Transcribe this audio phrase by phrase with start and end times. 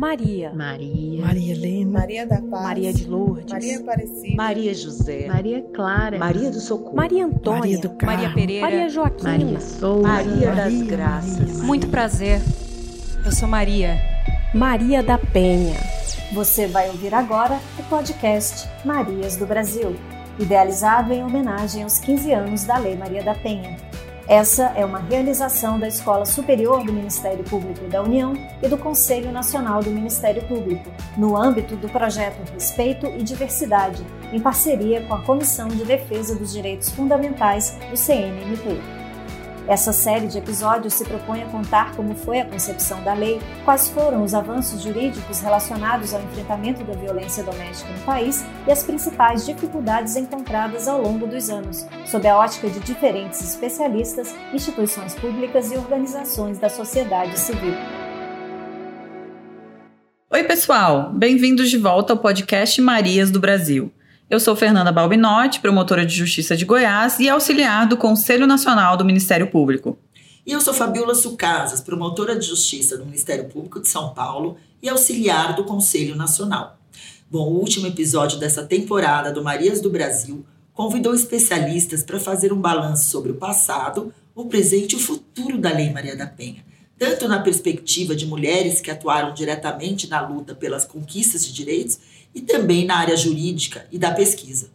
[0.00, 0.50] Maria.
[0.54, 1.26] Maria.
[1.26, 1.98] Maria Helena.
[2.00, 2.62] Maria da Paz.
[2.62, 3.52] Maria de Lourdes.
[3.52, 4.34] Maria Aparecida.
[4.34, 5.26] Maria José.
[5.28, 6.18] Maria Clara.
[6.18, 6.96] Maria do Socorro.
[6.96, 7.60] Maria Antônia.
[7.60, 8.16] Maria do Carmo.
[8.16, 8.62] Maria Pereira.
[8.62, 9.30] Maria Joaquina.
[9.30, 10.08] Maria Souza.
[10.08, 11.38] Maria das Maria, Graças.
[11.38, 11.64] Maria.
[11.64, 12.40] Muito prazer.
[13.26, 13.98] Eu sou Maria.
[14.54, 15.76] Maria da Penha.
[16.32, 19.94] Você vai ouvir agora o podcast Marias do Brasil,
[20.38, 23.76] idealizado em homenagem aos 15 anos da Lei Maria da Penha.
[24.30, 29.32] Essa é uma realização da Escola Superior do Ministério Público da União e do Conselho
[29.32, 35.22] Nacional do Ministério Público, no âmbito do projeto Respeito e Diversidade, em parceria com a
[35.22, 38.99] Comissão de Defesa dos Direitos Fundamentais do CNMP.
[39.68, 43.88] Essa série de episódios se propõe a contar como foi a concepção da lei, quais
[43.88, 49.44] foram os avanços jurídicos relacionados ao enfrentamento da violência doméstica no país e as principais
[49.44, 55.76] dificuldades encontradas ao longo dos anos, sob a ótica de diferentes especialistas, instituições públicas e
[55.76, 57.74] organizações da sociedade civil.
[60.32, 61.12] Oi, pessoal!
[61.12, 63.92] Bem-vindos de volta ao podcast Marias do Brasil.
[64.30, 69.04] Eu sou Fernanda Balbinotti, promotora de Justiça de Goiás e auxiliar do Conselho Nacional do
[69.04, 69.98] Ministério Público.
[70.46, 74.88] E eu sou Fabiola Sucasas, promotora de Justiça do Ministério Público de São Paulo e
[74.88, 76.78] auxiliar do Conselho Nacional.
[77.28, 82.60] Bom, o último episódio dessa temporada do Marias do Brasil convidou especialistas para fazer um
[82.60, 86.64] balanço sobre o passado, o presente e o futuro da Lei Maria da Penha,
[86.96, 91.98] tanto na perspectiva de mulheres que atuaram diretamente na luta pelas conquistas de direitos
[92.34, 94.70] e também na área jurídica e da pesquisa.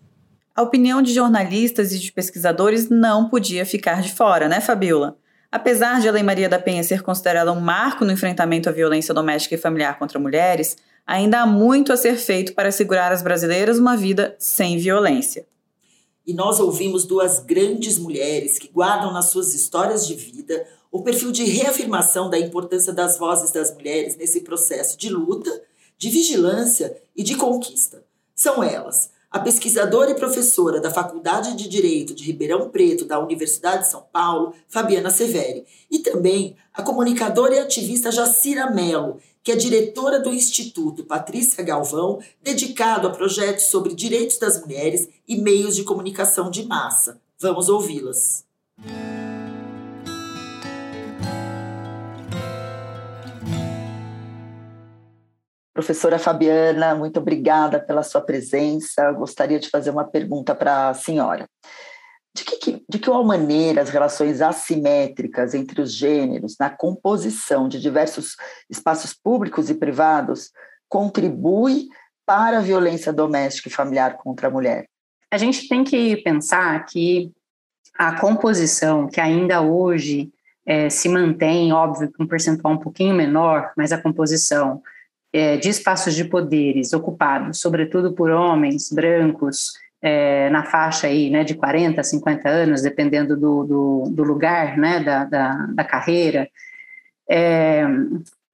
[0.55, 5.17] A opinião de jornalistas e de pesquisadores não podia ficar de fora, né, Fabiola?
[5.51, 9.13] Apesar de a Lei Maria da Penha ser considerada um marco no enfrentamento à violência
[9.13, 13.77] doméstica e familiar contra mulheres, ainda há muito a ser feito para assegurar às brasileiras
[13.77, 15.45] uma vida sem violência.
[16.25, 21.31] E nós ouvimos duas grandes mulheres que guardam nas suas histórias de vida o perfil
[21.31, 25.51] de reafirmação da importância das vozes das mulheres nesse processo de luta
[25.97, 28.03] de vigilância e de conquista.
[28.35, 33.83] São elas a pesquisadora e professora da Faculdade de Direito de Ribeirão Preto da Universidade
[33.83, 39.55] de São Paulo, Fabiana Severi, e também a comunicadora e ativista Jacira Mello, que é
[39.57, 45.83] diretora do Instituto Patrícia Galvão, dedicado a projetos sobre direitos das mulheres e meios de
[45.83, 47.19] comunicação de massa.
[47.37, 48.45] Vamos ouvi-las.
[55.75, 59.01] Professora Fabiana, muito obrigada pela sua presença.
[59.01, 61.49] Eu gostaria de fazer uma pergunta para a senhora.
[62.33, 68.37] De que, de que maneira as relações assimétricas entre os gêneros na composição de diversos
[68.69, 70.49] espaços públicos e privados
[70.87, 71.89] contribui
[72.25, 74.87] para a violência doméstica e familiar contra a mulher?
[75.29, 77.33] A gente tem que pensar que
[77.97, 80.31] a composição que ainda hoje
[80.65, 84.81] é, se mantém, óbvio, com um percentual um pouquinho menor, mas a composição
[85.35, 91.43] é, de espaços de poderes ocupados, sobretudo por homens brancos, é, na faixa aí, né,
[91.43, 96.47] de 40 a 50 anos, dependendo do, do, do lugar, né, da, da, da carreira,
[97.29, 97.85] é,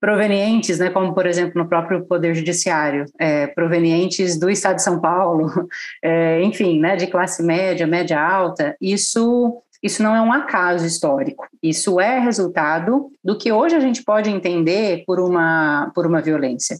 [0.00, 5.00] provenientes, né, como por exemplo no próprio Poder Judiciário, é, provenientes do Estado de São
[5.00, 5.52] Paulo,
[6.02, 11.46] é, enfim, né, de classe média, média alta, isso isso não é um acaso histórico,
[11.62, 16.78] isso é resultado do que hoje a gente pode entender por uma, por uma violência.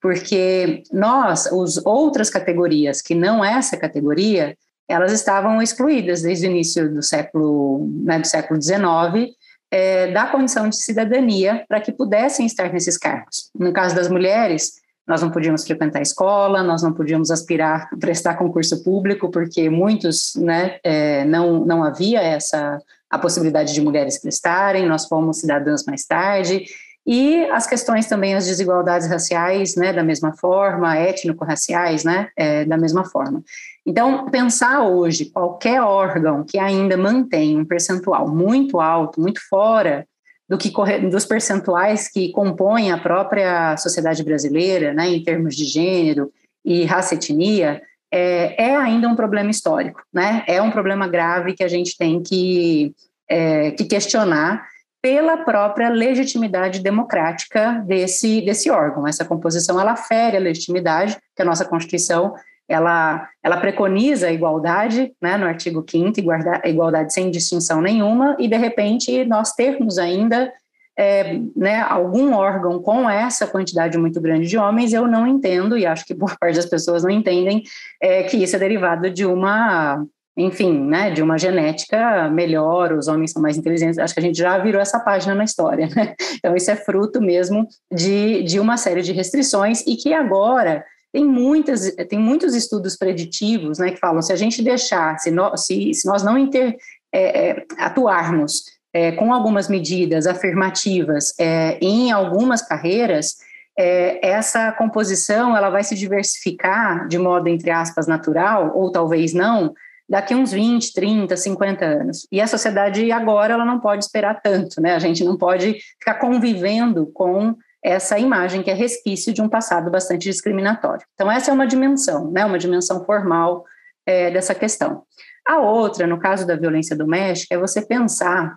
[0.00, 4.56] Porque nós, as outras categorias, que não essa categoria,
[4.88, 9.34] elas estavam excluídas desde o início do século, né, do século XIX,
[9.70, 13.50] é, da condição de cidadania para que pudessem estar nesses cargos.
[13.58, 14.74] No caso das mulheres,
[15.06, 20.34] nós não podíamos frequentar a escola, nós não podíamos aspirar prestar concurso público, porque muitos,
[20.36, 22.78] né, é, não, não havia essa
[23.08, 26.64] a possibilidade de mulheres prestarem, nós fomos cidadãs mais tarde,
[27.06, 32.76] e as questões também, as desigualdades raciais, né, da mesma forma, étnico-raciais, né, é, da
[32.76, 33.44] mesma forma.
[33.86, 40.04] Então, pensar hoje qualquer órgão que ainda mantém um percentual muito alto, muito fora
[40.48, 40.70] do que
[41.10, 46.32] dos percentuais que compõem a própria sociedade brasileira, né, em termos de gênero
[46.64, 47.82] e raça etnia,
[48.12, 50.44] é, é, ainda um problema histórico, né?
[50.46, 52.94] É um problema grave que a gente tem que,
[53.28, 54.64] é, que questionar
[55.02, 59.06] pela própria legitimidade democrática desse, desse órgão.
[59.06, 62.34] Essa composição, ela fere a legitimidade que a nossa Constituição
[62.68, 66.20] ela, ela preconiza a igualdade, né, no artigo 5
[66.64, 70.52] igualdade, sem distinção nenhuma, e de repente nós termos ainda
[70.98, 75.86] é, né, algum órgão com essa quantidade muito grande de homens, eu não entendo, e
[75.86, 77.62] acho que boa parte das pessoas não entendem,
[78.00, 80.04] é, que isso é derivado de uma
[80.38, 84.36] enfim, né, de uma genética melhor, os homens são mais inteligentes, acho que a gente
[84.36, 86.14] já virou essa página na história, né?
[86.36, 90.84] Então, isso é fruto mesmo de, de uma série de restrições e que agora
[91.16, 95.56] tem, muitas, tem muitos estudos preditivos, né, que falam, se a gente deixar, se, no,
[95.56, 96.76] se, se nós não inter,
[97.10, 103.36] é, é, atuarmos é, com algumas medidas afirmativas é, em algumas carreiras,
[103.78, 109.72] é, essa composição ela vai se diversificar de modo, entre aspas, natural, ou talvez não,
[110.06, 112.28] daqui uns 20, 30, 50 anos.
[112.30, 114.94] E a sociedade agora ela não pode esperar tanto, né?
[114.94, 117.56] A gente não pode ficar convivendo com
[117.86, 121.06] essa imagem que é resquício de um passado bastante discriminatório.
[121.14, 122.44] Então essa é uma dimensão, né?
[122.44, 123.64] Uma dimensão formal
[124.04, 125.04] é, dessa questão.
[125.46, 128.56] A outra, no caso da violência doméstica, é você pensar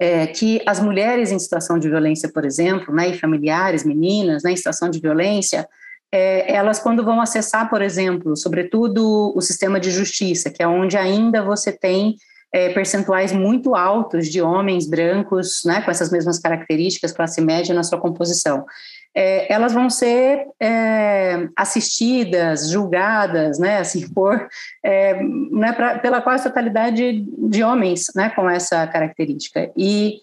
[0.00, 4.50] é, que as mulheres em situação de violência, por exemplo, né, e familiares, meninas, né,
[4.50, 5.68] em situação de violência,
[6.10, 10.96] é, elas quando vão acessar, por exemplo, sobretudo o sistema de justiça, que é onde
[10.96, 12.16] ainda você tem
[12.54, 17.82] é, percentuais muito altos de homens brancos, né, com essas mesmas características, classe média na
[17.82, 18.64] sua composição.
[19.12, 24.48] É, elas vão ser é, assistidas, julgadas, né, assim, por,
[24.84, 25.20] é,
[25.50, 29.72] né, pra, pela quase totalidade de homens, né, com essa característica.
[29.76, 30.18] E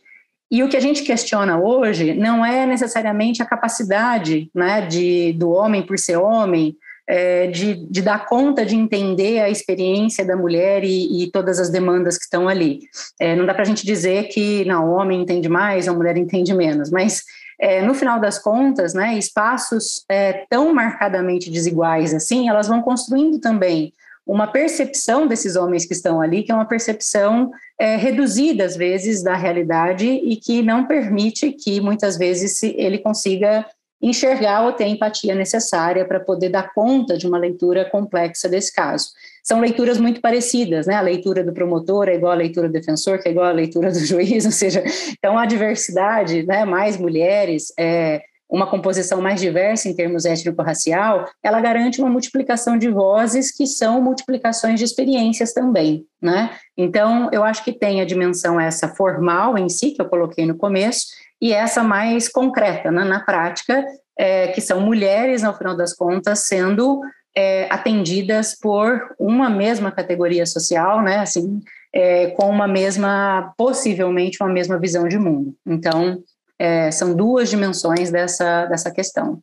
[0.53, 5.49] e o que a gente questiona hoje não é necessariamente a capacidade né, de, do
[5.49, 6.75] homem, por ser homem,
[7.11, 11.69] é, de, de, dar conta de entender a experiência da mulher e, e todas as
[11.69, 12.79] demandas que estão ali.
[13.19, 16.15] É, não dá para a gente dizer que não, o homem entende mais, a mulher
[16.15, 17.23] entende menos, mas
[17.59, 23.39] é, no final das contas, né, espaços é, tão marcadamente desiguais assim, elas vão construindo
[23.39, 23.91] também
[24.25, 29.21] uma percepção desses homens que estão ali, que é uma percepção é, reduzida, às vezes,
[29.21, 33.65] da realidade e que não permite que, muitas vezes, ele consiga
[34.01, 38.73] enxergar ou ter a empatia necessária para poder dar conta de uma leitura complexa desse
[38.73, 39.09] caso.
[39.43, 40.95] São leituras muito parecidas, né?
[40.95, 43.91] A leitura do promotor é igual à leitura do defensor, que é igual à leitura
[43.91, 46.65] do juiz, ou seja, então a diversidade, né?
[46.65, 48.21] Mais mulheres, é,
[48.51, 54.01] uma composição mais diversa em termos étnico-racial, ela garante uma multiplicação de vozes que são
[54.01, 56.51] multiplicações de experiências também, né?
[56.77, 60.57] Então, eu acho que tem a dimensão essa formal em si, que eu coloquei no
[60.57, 61.05] começo,
[61.41, 63.83] e essa mais concreta, né, na prática,
[64.17, 67.01] é, que são mulheres, no final das contas, sendo
[67.35, 71.61] é, atendidas por uma mesma categoria social, né, assim,
[71.91, 75.55] é, com uma mesma, possivelmente uma mesma visão de mundo.
[75.65, 76.23] Então,
[76.59, 79.41] é, são duas dimensões dessa, dessa questão.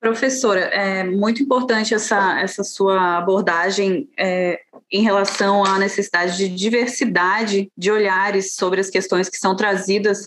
[0.00, 4.58] Professora, é muito importante essa, essa sua abordagem é,
[4.90, 10.26] em relação à necessidade de diversidade de olhares sobre as questões que são trazidas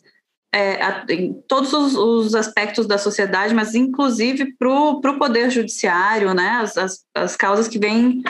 [0.54, 6.60] é, em todos os, os, aspectos da sociedade, mas inclusive para o Poder Judiciário, né?
[6.62, 8.22] As, as, as causas que vêm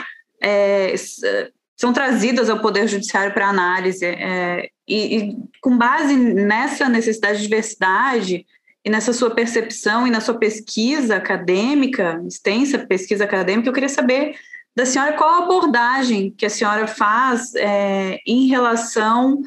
[0.42, 0.96] é,
[1.76, 4.06] são trazidas ao Poder Judiciário para análise.
[4.06, 8.46] É, e, e, com base nessa necessidade de diversidade
[8.86, 14.36] e nessa sua percepção e na sua pesquisa acadêmica, extensa pesquisa acadêmica, eu queria saber
[14.74, 19.42] da senhora qual a abordagem que a senhora faz é, em relação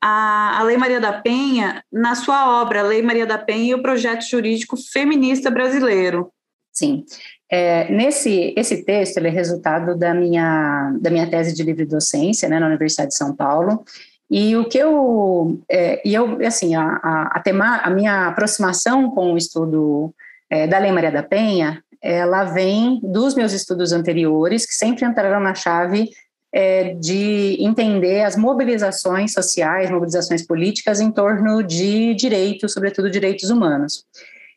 [0.00, 4.22] à Lei Maria da Penha na sua obra, Lei Maria da Penha e o Projeto
[4.22, 6.32] Jurídico Feminista Brasileiro.
[6.72, 7.04] Sim,
[7.50, 12.48] é, nesse esse texto ele é resultado da minha da minha tese de livre docência
[12.48, 13.84] né, na Universidade de São Paulo
[14.30, 19.10] e o que eu, é, e eu assim, a, a, a, tema, a minha aproximação
[19.10, 20.14] com o estudo
[20.48, 25.40] é, da Lei Maria da Penha, ela vem dos meus estudos anteriores, que sempre entraram
[25.40, 26.10] na chave
[26.52, 34.04] é, de entender as mobilizações sociais, mobilizações políticas em torno de direitos, sobretudo direitos humanos.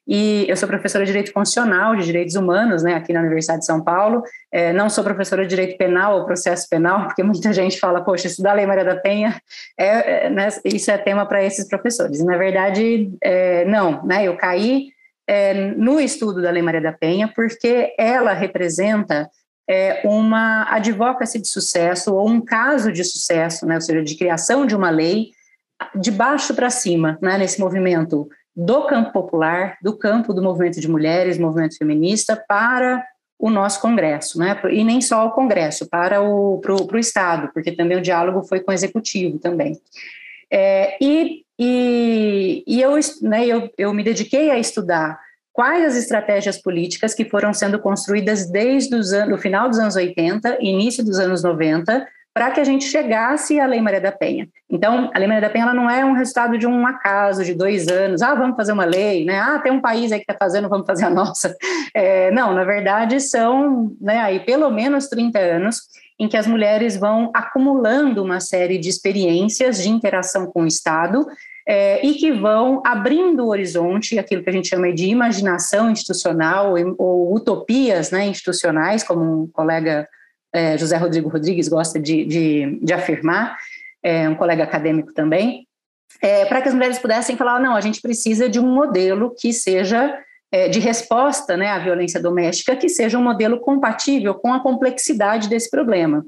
[0.06, 3.66] E eu sou professora de Direito Constitucional, de Direitos Humanos, né, aqui na Universidade de
[3.66, 4.22] São Paulo.
[4.52, 8.28] É, não sou professora de Direito Penal ou Processo Penal, porque muita gente fala, poxa,
[8.28, 9.42] estudar a Lei Maria da Penha,
[9.80, 12.24] é, é né, isso é tema para esses professores.
[12.24, 14.90] Na verdade, é, não, né, eu caí
[15.26, 19.30] é, no estudo da Lei Maria da Penha porque ela representa
[19.70, 24.66] é, uma advocacy de sucesso ou um caso de sucesso, né, ou seja, de criação
[24.66, 25.32] de uma lei
[25.96, 30.90] de baixo para cima, né, nesse movimento do campo popular, do campo do movimento de
[30.90, 33.04] mulheres, movimento feminista, para
[33.40, 34.58] o nosso Congresso, né?
[34.72, 38.60] E nem só o Congresso, para o pro, pro Estado, porque também o diálogo foi
[38.60, 39.82] com o Executivo também.
[40.52, 45.20] É, e, e, e eu, né, eu, eu me dediquei a estudar
[45.54, 49.96] quais as estratégias políticas que foram sendo construídas desde os anos, o final dos anos
[49.96, 54.48] 80, início dos anos 90, para que a gente chegasse à Lei Maria da Penha.
[54.68, 57.54] Então, a Lei Maria da Penha ela não é um resultado de um acaso, de
[57.54, 59.40] dois anos, ah, vamos fazer uma lei, né?
[59.40, 61.56] ah, tem um país aí que está fazendo, vamos fazer a nossa.
[61.96, 65.82] É, não, na verdade, são né, aí pelo menos 30 anos
[66.20, 71.24] em que as mulheres vão acumulando uma série de experiências de interação com o Estado
[71.68, 76.76] é, e que vão abrindo o horizonte, aquilo que a gente chama de imaginação institucional
[76.98, 80.08] ou utopias né, institucionais, como um colega
[80.54, 83.58] é, José Rodrigo Rodrigues gosta de, de, de afirmar,
[84.04, 85.66] é, um colega acadêmico também,
[86.22, 89.52] é, para que as mulheres pudessem falar, não, a gente precisa de um modelo que
[89.52, 90.18] seja
[90.52, 95.50] é, de resposta né, à violência doméstica, que seja um modelo compatível com a complexidade
[95.50, 96.24] desse problema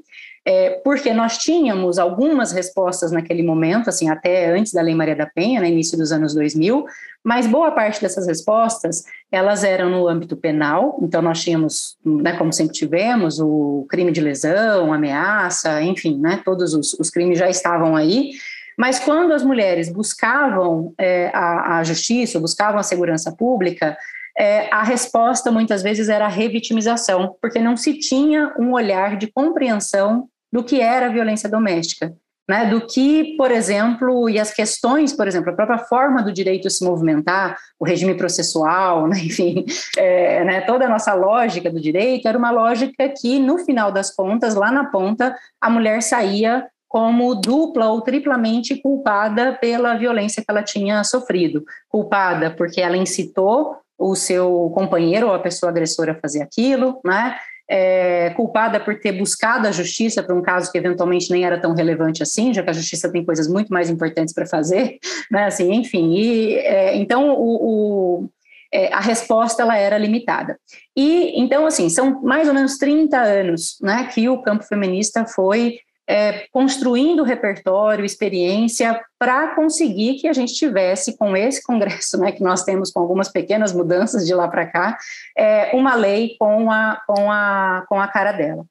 [0.48, 5.26] é, porque nós tínhamos algumas respostas naquele momento, assim, até antes da Lei Maria da
[5.26, 6.86] Penha, no início dos anos 2000,
[7.24, 12.52] mas boa parte dessas respostas, elas eram no âmbito penal, então nós tínhamos, né, como
[12.52, 17.96] sempre tivemos, o crime de lesão, ameaça, enfim, né, todos os, os crimes já estavam
[17.96, 18.30] aí,
[18.78, 23.98] mas quando as mulheres buscavam é, a, a justiça, buscavam a segurança pública,
[24.38, 29.26] é, a resposta muitas vezes era a revitimização, porque não se tinha um olhar de
[29.26, 32.14] compreensão do que era a violência doméstica.
[32.48, 36.70] Né, do que, por exemplo, e as questões, por exemplo, a própria forma do direito
[36.70, 42.28] se movimentar, o regime processual, né, enfim, é, né, toda a nossa lógica do direito
[42.28, 47.34] era uma lógica que, no final das contas, lá na ponta, a mulher saía como
[47.34, 51.64] dupla ou triplamente culpada pela violência que ela tinha sofrido.
[51.88, 57.36] Culpada porque ela incitou o seu companheiro ou a pessoa agressora a fazer aquilo, né?
[57.68, 61.74] É, culpada por ter buscado a justiça para um caso que eventualmente nem era tão
[61.74, 64.98] relevante assim, já que a justiça tem coisas muito mais importantes para fazer,
[65.30, 65.46] né?
[65.46, 68.28] Assim, enfim, e, é, então o, o
[68.72, 70.58] é, a resposta ela era limitada.
[70.96, 75.78] E então assim são mais ou menos 30 anos, né, que o campo feminista foi
[76.08, 82.42] é, construindo repertório, experiência, para conseguir que a gente tivesse, com esse Congresso, né, que
[82.42, 84.96] nós temos com algumas pequenas mudanças de lá para cá,
[85.36, 88.64] é, uma lei com a, com, a, com a cara dela.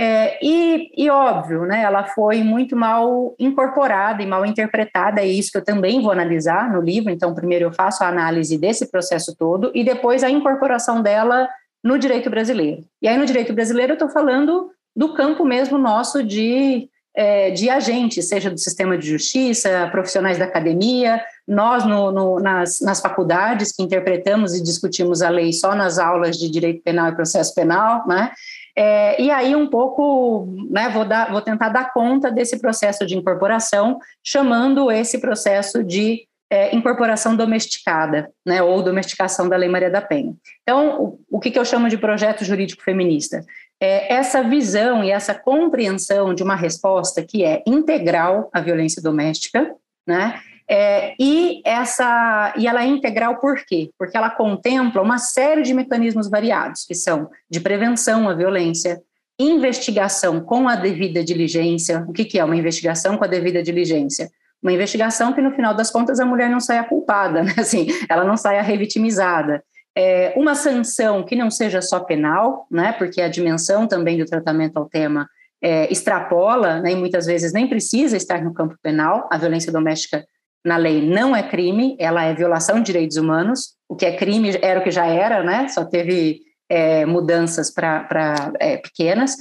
[0.00, 5.50] É, e, e, óbvio, né, ela foi muito mal incorporada e mal interpretada, é isso
[5.50, 7.10] que eu também vou analisar no livro.
[7.10, 11.48] Então, primeiro eu faço a análise desse processo todo e depois a incorporação dela
[11.82, 12.84] no direito brasileiro.
[13.02, 17.70] E aí, no direito brasileiro, eu estou falando do campo mesmo nosso de, é, de
[17.70, 23.70] agentes, seja do sistema de justiça, profissionais da academia, nós no, no, nas, nas faculdades
[23.70, 28.08] que interpretamos e discutimos a lei só nas aulas de direito penal e processo penal,
[28.08, 28.32] né?
[28.76, 33.16] É, e aí um pouco, né, vou, dar, vou tentar dar conta desse processo de
[33.16, 40.00] incorporação, chamando esse processo de é, incorporação domesticada, né, ou domesticação da Lei Maria da
[40.00, 40.34] Penha.
[40.62, 43.44] Então, o, o que, que eu chamo de projeto jurídico feminista?
[43.80, 49.72] É essa visão e essa compreensão de uma resposta que é integral à violência doméstica,
[50.06, 53.90] né, é, e essa e ela é integral por quê?
[53.98, 59.00] Porque ela contempla uma série de mecanismos variados, que são de prevenção à violência,
[59.38, 62.04] investigação com a devida diligência.
[62.06, 64.28] O que, que é uma investigação com a devida diligência?
[64.62, 67.54] uma investigação que no final das contas a mulher não saia culpada, né?
[67.56, 69.62] assim, ela não saia revitimizada.
[70.00, 72.92] É, uma sanção que não seja só penal, né?
[72.92, 75.28] Porque a dimensão também do tratamento ao tema
[75.60, 76.92] é, extrapola, né?
[76.92, 79.28] E muitas vezes nem precisa estar no campo penal.
[79.28, 80.24] A violência doméstica
[80.64, 83.74] na lei não é crime, ela é violação de direitos humanos.
[83.88, 85.66] O que é crime era o que já era, né?
[85.66, 89.36] Só teve é, mudanças para é, pequenas.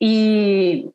[0.00, 0.88] E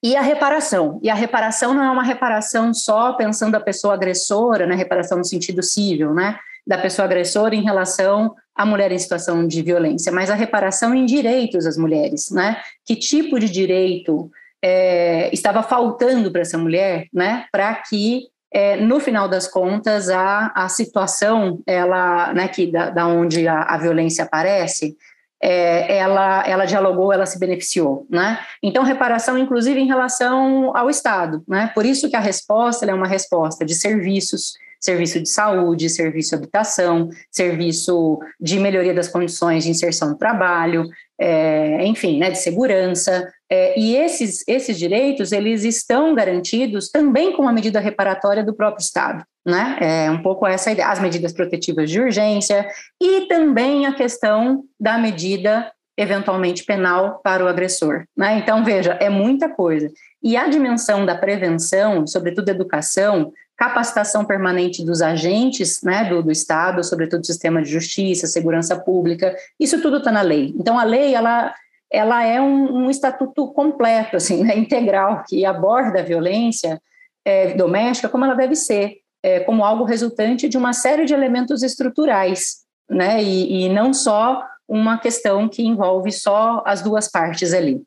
[0.00, 1.00] e a reparação.
[1.02, 4.76] E a reparação não é uma reparação só pensando a pessoa agressora, né?
[4.76, 6.38] Reparação no sentido civil, né?
[6.66, 11.06] Da pessoa agressora em relação à mulher em situação de violência, mas a reparação em
[11.06, 12.60] direitos das mulheres, né?
[12.84, 14.30] Que tipo de direito
[14.62, 17.46] é, estava faltando para essa mulher, né?
[17.52, 22.48] Para que é, no final das contas a, a situação ela, né?
[22.48, 24.96] Que da, da onde a, a violência aparece
[25.40, 28.38] é, ela, ela dialogou, ela se beneficiou, né?
[28.62, 31.70] Então, reparação, inclusive, em relação ao Estado, né?
[31.74, 36.36] Por isso que a resposta é uma resposta de serviços, serviço de saúde, serviço de
[36.36, 43.32] habitação, serviço de melhoria das condições de inserção no trabalho, é, enfim, né, de segurança.
[43.50, 48.82] É, e esses, esses direitos, eles estão garantidos também com a medida reparatória do próprio
[48.82, 49.24] Estado.
[49.44, 49.78] Né?
[49.80, 52.66] É um pouco essa ideia, as medidas protetivas de urgência
[53.00, 58.04] e também a questão da medida eventualmente penal para o agressor.
[58.16, 58.38] Né?
[58.38, 59.90] Então, veja, é muita coisa.
[60.22, 66.84] E a dimensão da prevenção, sobretudo educação, capacitação permanente dos agentes né, do, do Estado,
[66.84, 70.54] sobretudo do sistema de justiça, segurança pública, isso tudo está na lei.
[70.58, 71.54] Então, a lei, ela,
[71.90, 76.80] ela é um, um estatuto completo, assim, né, integral, que aborda a violência
[77.24, 81.62] é, doméstica como ela deve ser, é, como algo resultante de uma série de elementos
[81.62, 82.58] estruturais,
[82.88, 87.80] né, e, e não só uma questão que envolve só as duas partes ali.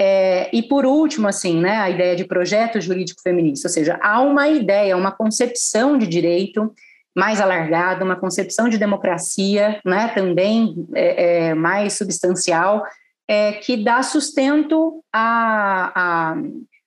[0.00, 4.20] É, e por último, assim, né, a ideia de projeto jurídico feminista, ou seja, há
[4.20, 6.72] uma ideia, uma concepção de direito
[7.14, 12.84] mais alargada, uma concepção de democracia, né, também é, é, mais substancial,
[13.28, 16.36] é, que dá sustento a, a,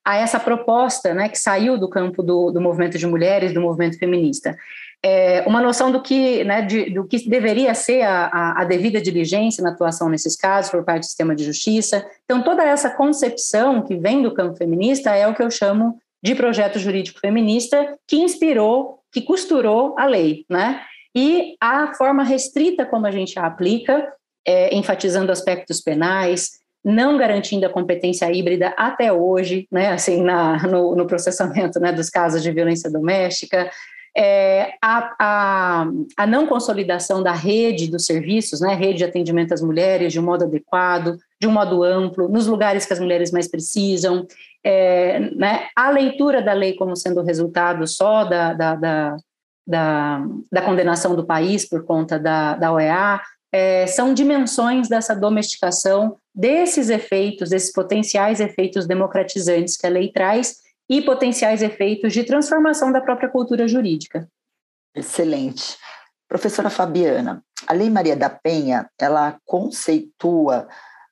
[0.04, 4.00] a, essa proposta, né, que saiu do campo do, do movimento de mulheres, do movimento
[4.00, 4.58] feminista
[5.08, 9.00] é, uma noção do que, né, de, do que deveria ser a, a, a, devida
[9.00, 12.04] diligência na atuação nesses casos por parte do sistema de justiça.
[12.24, 16.34] Então, toda essa concepção que vem do campo feminista é o que eu chamo de
[16.34, 20.82] projeto jurídico feminista que inspirou, que costurou a lei, né?
[21.16, 24.12] E a forma restrita como a gente a aplica,
[24.44, 26.50] é, enfatizando aspectos penais,
[26.84, 32.10] não garantindo a competência híbrida até hoje, né, assim, na, no, no processamento né, dos
[32.10, 33.70] casos de violência doméstica,
[34.18, 39.62] é, a, a, a, não consolidação da rede dos serviços, né, rede de atendimento às
[39.62, 43.48] mulheres de um modo adequado, de um modo amplo, nos lugares que as mulheres mais
[43.48, 44.26] precisam,
[44.64, 49.18] é, né, a leitura da lei como sendo resultado só da, da, da,
[49.68, 56.18] da, da condenação do país por conta da, da OEA, é, são dimensões dessa domesticação
[56.34, 62.92] desses efeitos, desses potenciais efeitos democratizantes que a lei traz e potenciais efeitos de transformação
[62.92, 64.28] da própria cultura jurídica.
[64.96, 65.78] Excelente.
[66.28, 70.68] Professora Fabiana, a Lei Maria da Penha, ela conceitua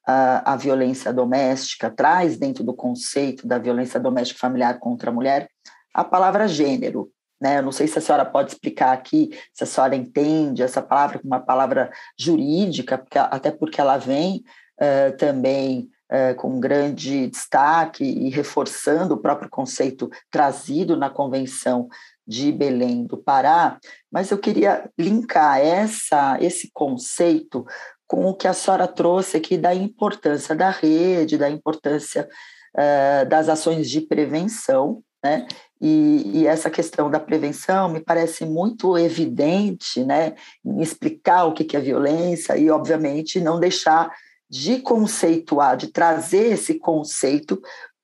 [0.08, 5.50] uh, a violência doméstica, traz dentro do conceito da violência doméstica familiar contra a mulher
[5.94, 7.12] a palavra gênero.
[7.40, 7.60] Né?
[7.60, 11.20] Eu não sei se a senhora pode explicar aqui, se a senhora entende essa palavra
[11.20, 14.44] como uma palavra jurídica, porque, até porque ela vem
[14.80, 21.88] uh, também é, com grande destaque e reforçando o próprio conceito trazido na Convenção
[22.26, 23.80] de Belém do Pará,
[24.12, 27.66] mas eu queria linkar essa, esse conceito
[28.08, 32.30] com o que a senhora trouxe aqui da importância da rede, da importância
[32.76, 35.48] uh, das ações de prevenção, né?
[35.82, 40.36] E, e, essa questão da prevenção me parece muito evidente, né?
[40.64, 44.12] Em explicar o que é violência e, obviamente, não deixar
[44.50, 47.62] de conceituar, de trazer esse conceito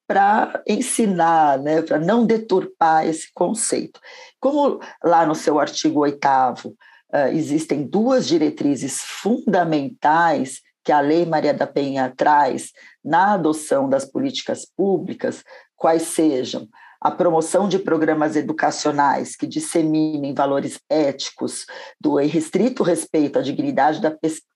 [0.08, 4.00] para ensinar, né, para não deturpar esse conceito.
[4.40, 6.70] Como lá no seu artigo oitavo
[7.14, 12.72] uh, existem duas diretrizes fundamentais que a Lei Maria da Penha traz
[13.06, 15.44] na adoção das políticas públicas,
[15.76, 16.68] quais sejam
[17.00, 21.66] a promoção de programas educacionais que disseminem valores éticos
[22.00, 24.14] do irrestrito respeito à dignidade da,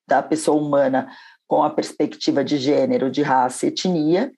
[0.07, 1.07] da pessoa humana
[1.47, 4.31] com a perspectiva de gênero, de raça e etnia,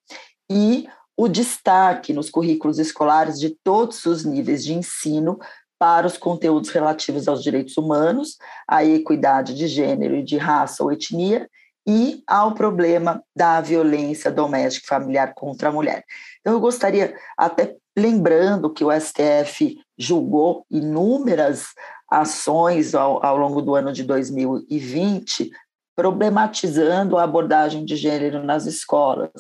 [0.50, 0.88] e
[1.18, 5.40] o destaque nos currículos escolares de todos os níveis de ensino
[5.80, 8.38] para os conteúdos relativos aos direitos humanos,
[8.68, 11.50] à equidade de gênero e de raça ou etnia
[11.88, 16.04] e ao problema da violência doméstica familiar contra a mulher.
[16.40, 21.68] Então, eu gostaria, até lembrando que o STF julgou inúmeras
[22.10, 25.52] ações ao, ao longo do ano de 2020
[25.96, 29.32] problematizando a abordagem de gênero nas escolas,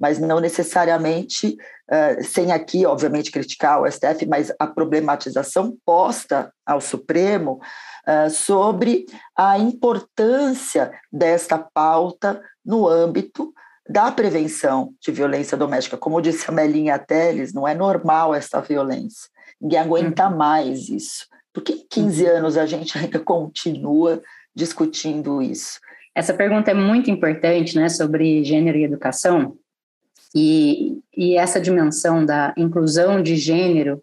[0.00, 1.56] mas não necessariamente,
[1.88, 7.60] uh, sem aqui, obviamente, criticar o STF, mas a problematização posta ao Supremo
[8.06, 13.52] uh, sobre a importância desta pauta no âmbito
[13.88, 15.96] da prevenção de violência doméstica.
[15.96, 19.28] Como disse a Melinha Teles, não é normal essa violência.
[19.60, 20.36] Ninguém aguenta uhum.
[20.36, 21.26] mais isso.
[21.52, 22.36] Por que 15 uhum.
[22.38, 24.20] anos a gente ainda continua
[24.54, 25.78] discutindo isso?
[26.14, 29.56] Essa pergunta é muito importante, né, sobre gênero e educação,
[30.34, 34.02] e, e essa dimensão da inclusão de gênero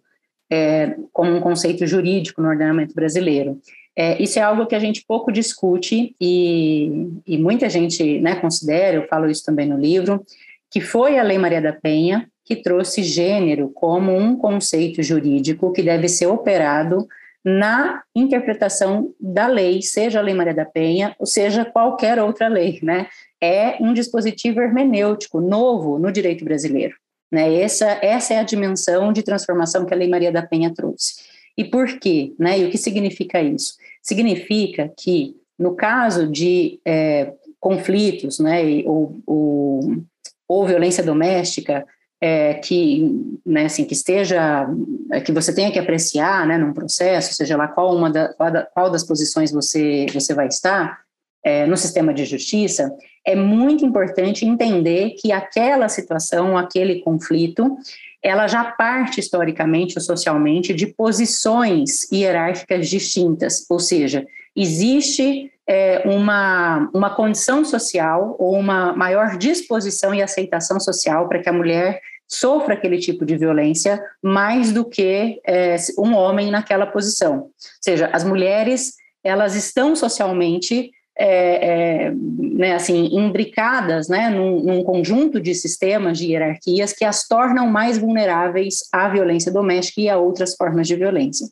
[0.50, 3.60] é, como um conceito jurídico no ordenamento brasileiro.
[3.96, 8.98] É, isso é algo que a gente pouco discute e, e muita gente né, considera,
[8.98, 10.26] eu falo isso também no livro,
[10.72, 15.84] que foi a Lei Maria da Penha que trouxe gênero como um conceito jurídico que
[15.84, 17.08] deve ser operado
[17.44, 22.80] na interpretação da lei, seja a Lei Maria da Penha, ou seja qualquer outra lei,
[22.84, 23.08] né?
[23.42, 26.96] É um dispositivo hermenêutico novo no direito brasileiro,
[27.32, 27.62] né?
[27.62, 31.16] Essa, essa é a dimensão de transformação que a Lei Maria da Penha trouxe.
[31.58, 32.34] E por quê?
[32.38, 32.60] Né?
[32.60, 33.74] E o que significa isso?
[34.02, 39.82] Significa que, no caso de é, conflitos, né, ou, ou,
[40.48, 41.86] ou violência doméstica,
[42.22, 44.68] é, que, né, assim, que esteja,
[45.12, 48.52] é, que você tenha que apreciar, né, num processo, seja lá qual uma da, qual,
[48.52, 51.00] da, qual das posições você você vai estar
[51.44, 52.94] é, no sistema de justiça,
[53.26, 57.78] é muito importante entender que aquela situação, aquele conflito,
[58.22, 66.90] ela já parte historicamente ou socialmente de posições hierárquicas distintas, ou seja, existe é, uma,
[66.94, 72.76] uma condição social ou uma maior disposição e aceitação social para que a mulher sofra
[72.76, 77.38] aquele tipo de violência mais do que é, um homem naquela posição.
[77.38, 84.84] Ou seja, as mulheres elas estão socialmente é, é, né, assim, imbricadas né, num, num,
[84.84, 90.18] conjunto de sistemas, de hierarquias que as tornam mais vulneráveis à violência doméstica e a
[90.18, 91.46] outras formas de violência.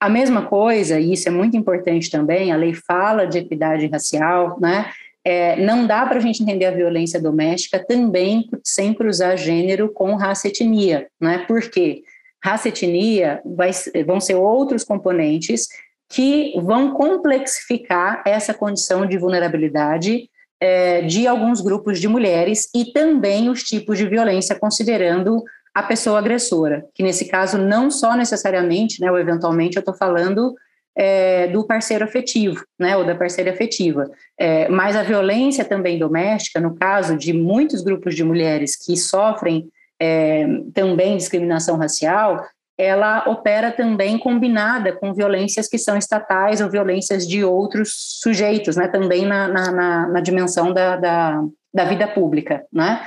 [0.00, 4.56] A mesma coisa, e isso é muito importante também, a lei fala de equidade racial,
[4.60, 4.90] né?
[5.24, 10.14] É, não dá para a gente entender a violência doméstica também sem cruzar gênero com
[10.14, 11.44] raça etnia, né?
[11.48, 12.02] Por quê?
[12.42, 13.70] Raça etnia vai,
[14.06, 15.66] vão ser outros componentes
[16.08, 20.30] que vão complexificar essa condição de vulnerabilidade
[20.60, 25.44] é, de alguns grupos de mulheres e também os tipos de violência, considerando
[25.78, 30.54] a pessoa agressora, que nesse caso não só necessariamente, né, ou eventualmente eu estou falando
[30.96, 36.58] é, do parceiro afetivo, né, ou da parceira afetiva, é, mas a violência também doméstica,
[36.58, 39.68] no caso de muitos grupos de mulheres que sofrem
[40.00, 42.44] é, também discriminação racial,
[42.76, 48.88] ela opera também combinada com violências que são estatais ou violências de outros sujeitos, né,
[48.88, 53.00] também na, na, na, dimensão da, da, da, vida pública, né.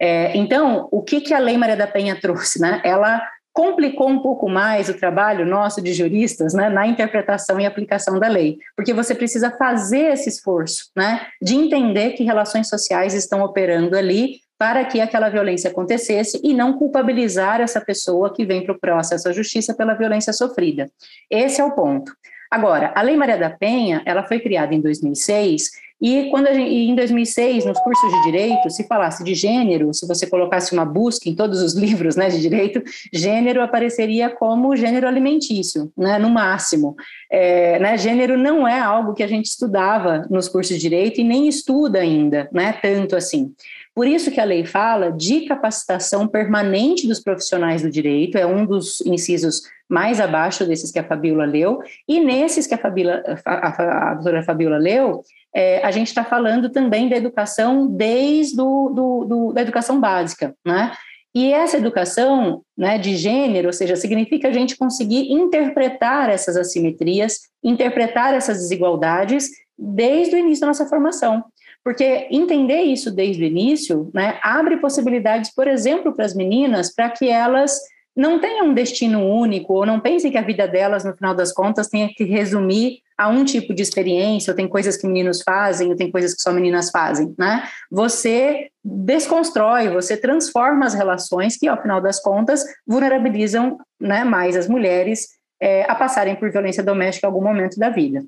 [0.00, 2.80] É, então, o que, que a Lei Maria da Penha trouxe, né?
[2.84, 3.22] Ela
[3.56, 8.28] complicou um pouco mais o trabalho nosso de juristas né, na interpretação e aplicação da
[8.28, 13.96] lei, porque você precisa fazer esse esforço né, de entender que relações sociais estão operando
[13.96, 18.78] ali para que aquela violência acontecesse e não culpabilizar essa pessoa que vem para o
[18.78, 20.90] processo à justiça pela violência sofrida.
[21.30, 22.12] Esse é o ponto.
[22.50, 26.94] Agora, a Lei Maria da Penha, ela foi criada em 2006 e quando gente, em
[26.94, 31.34] 2006, nos cursos de direito, se falasse de gênero, se você colocasse uma busca em
[31.34, 32.82] todos os livros né, de direito,
[33.12, 36.94] gênero apareceria como gênero alimentício, né, no máximo.
[37.30, 41.24] É, né, gênero não é algo que a gente estudava nos cursos de direito e
[41.24, 43.52] nem estuda ainda, né, tanto assim.
[43.96, 48.66] Por isso que a lei fala de capacitação permanente dos profissionais do direito, é um
[48.66, 54.10] dos incisos mais abaixo desses que a Fabíola leu, e nesses que a, Fabíola, a,
[54.10, 55.22] a, doutora Fabíola leu,
[55.54, 60.54] é, a gente está falando também da educação desde do, do, do, da educação básica,
[60.62, 60.92] né?
[61.34, 67.40] E essa educação né, de gênero, ou seja, significa a gente conseguir interpretar essas assimetrias,
[67.64, 71.44] interpretar essas desigualdades desde o início da nossa formação.
[71.86, 77.08] Porque entender isso desde o início né, abre possibilidades, por exemplo, para as meninas, para
[77.10, 77.78] que elas
[78.16, 81.52] não tenham um destino único, ou não pensem que a vida delas, no final das
[81.52, 85.88] contas, tenha que resumir a um tipo de experiência, ou tem coisas que meninos fazem,
[85.88, 87.62] ou tem coisas que só meninas fazem, né?
[87.88, 94.66] Você desconstrói, você transforma as relações que, ao final das contas, vulnerabilizam né, mais as
[94.66, 95.28] mulheres
[95.62, 98.24] é, a passarem por violência doméstica em algum momento da vida.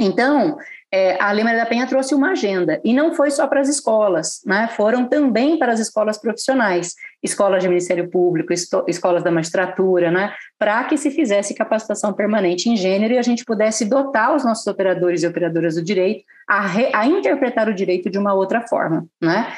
[0.00, 0.58] Então,
[0.92, 4.40] é, a Lei da Penha trouxe uma agenda, e não foi só para as escolas,
[4.46, 4.68] né?
[4.68, 8.52] foram também para as escolas profissionais, escolas de Ministério Público,
[8.86, 10.32] escolas da magistratura, né?
[10.58, 14.66] para que se fizesse capacitação permanente em gênero e a gente pudesse dotar os nossos
[14.66, 19.06] operadores e operadoras do direito a, re, a interpretar o direito de uma outra forma.
[19.20, 19.52] Né?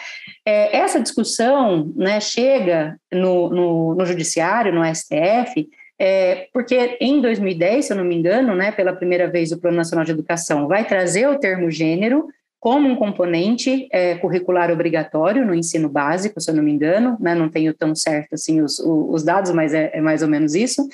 [0.44, 5.68] É, essa discussão né, chega no, no, no judiciário, no STF,
[6.02, 9.76] é, porque em 2010, se eu não me engano, né, pela primeira vez o Plano
[9.76, 12.26] Nacional de Educação vai trazer o termo gênero
[12.58, 17.34] como um componente é, curricular obrigatório no ensino básico, se eu não me engano, né,
[17.34, 20.88] não tenho tão certo assim os, os dados, mas é, é mais ou menos isso.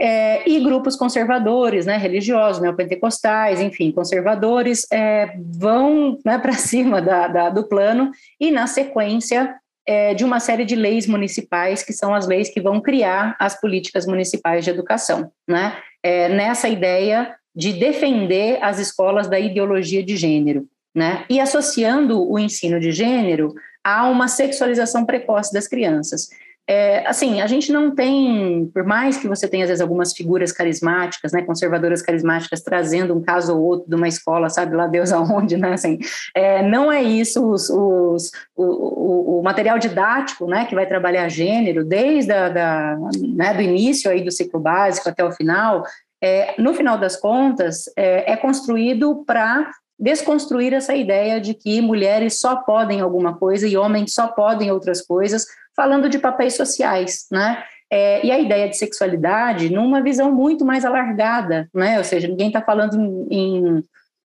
[0.00, 7.28] É, e grupos conservadores, né, religiosos, neopentecostais, enfim, conservadores, é, vão né, para cima da,
[7.28, 9.56] da, do plano e, na sequência,
[9.88, 13.58] é, de uma série de leis municipais, que são as leis que vão criar as
[13.58, 15.78] políticas municipais de educação, né?
[16.02, 21.24] É, nessa ideia de defender as escolas da ideologia de gênero, né?
[21.30, 26.28] E associando o ensino de gênero a uma sexualização precoce das crianças.
[26.70, 30.52] É, assim, a gente não tem, por mais que você tenha às vezes algumas figuras
[30.52, 35.10] carismáticas, né, conservadoras carismáticas trazendo um caso ou outro de uma escola, sabe lá Deus
[35.14, 35.98] aonde, né, assim,
[36.34, 41.26] é, não é isso os, os, o, o, o, material didático, né, que vai trabalhar
[41.30, 45.84] gênero desde a, da, né, do início aí do ciclo básico até o final,
[46.22, 52.38] é, no final das contas, é, é construído para desconstruir essa ideia de que mulheres
[52.38, 55.46] só podem alguma coisa e homens só podem outras coisas,
[55.78, 57.62] falando de papéis sociais, né?
[57.88, 61.98] É, e a ideia de sexualidade numa visão muito mais alargada, né?
[61.98, 62.98] Ou seja, ninguém está falando
[63.30, 63.84] em,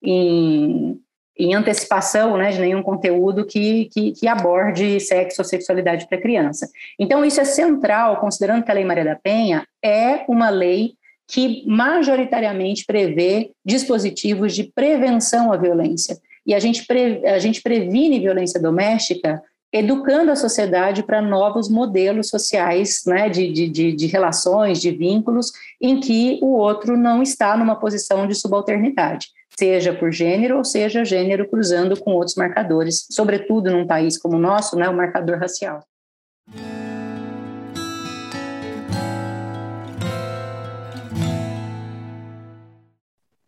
[0.04, 1.00] em,
[1.38, 6.68] em, antecipação né, de nenhum conteúdo que, que, que aborde sexo ou sexualidade para criança.
[6.98, 10.96] Então, isso é central, considerando que a Lei Maria da Penha é uma lei
[11.28, 16.18] que majoritariamente prevê dispositivos de prevenção à violência.
[16.46, 19.42] E a gente, pre, a gente previne violência doméstica
[19.78, 26.00] educando a sociedade para novos modelos sociais né, de, de, de, relações, de vínculos, em
[26.00, 29.28] que o outro não está numa posição de subalternidade,
[29.60, 34.40] seja por gênero ou seja gênero cruzando com outros marcadores, sobretudo num país como o
[34.40, 35.84] nosso, né, o marcador racial.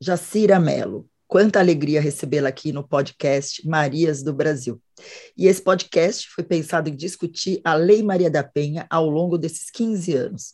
[0.01, 1.05] Jacira Mello.
[1.25, 4.81] Quanta alegria recebê-la aqui no podcast Marias do Brasil.
[5.37, 9.69] E esse podcast foi pensado em discutir a Lei Maria da Penha ao longo desses
[9.69, 10.53] 15 anos.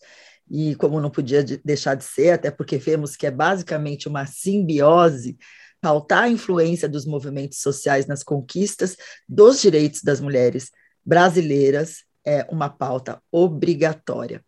[0.50, 5.38] E como não podia deixar de ser, até porque vemos que é basicamente uma simbiose,
[5.82, 8.96] pautar a influência dos movimentos sociais nas conquistas
[9.28, 10.70] dos direitos das mulheres
[11.06, 14.44] brasileiras é uma pauta obrigatória.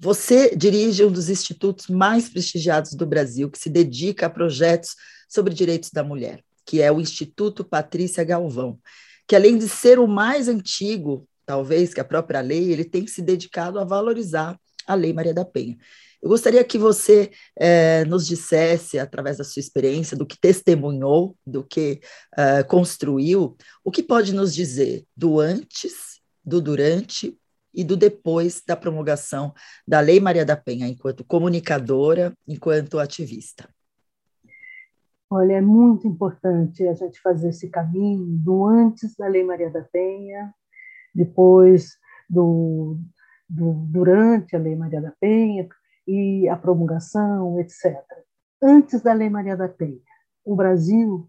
[0.00, 4.96] Você dirige um dos institutos mais prestigiados do Brasil, que se dedica a projetos
[5.28, 8.78] sobre direitos da mulher, que é o Instituto Patrícia Galvão,
[9.26, 13.22] que além de ser o mais antigo, talvez, que a própria lei, ele tem se
[13.22, 15.76] dedicado a valorizar a Lei Maria da Penha.
[16.22, 21.62] Eu gostaria que você eh, nos dissesse, através da sua experiência, do que testemunhou, do
[21.62, 22.00] que
[22.36, 27.36] eh, construiu, o que pode nos dizer do antes, do durante
[27.74, 29.52] e do depois da promulgação
[29.86, 33.68] da Lei Maria da Penha, enquanto comunicadora, enquanto ativista?
[35.36, 39.82] Olha, é muito importante a gente fazer esse caminho do antes da Lei Maria da
[39.82, 40.54] Penha,
[41.12, 41.98] depois
[42.30, 42.96] do,
[43.50, 45.68] do durante a Lei Maria da Penha
[46.06, 48.00] e a promulgação, etc.
[48.62, 49.98] Antes da Lei Maria da Penha,
[50.44, 51.28] o Brasil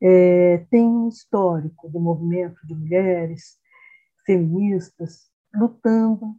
[0.00, 3.58] é, tem um histórico de movimento de mulheres
[4.24, 6.34] feministas lutando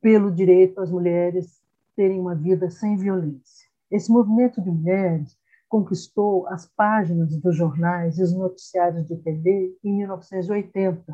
[0.00, 1.62] pelo direito às mulheres
[1.94, 3.68] terem uma vida sem violência.
[3.88, 5.35] Esse movimento de mulheres
[5.68, 11.04] conquistou as páginas dos jornais e os noticiários de TV em 1980,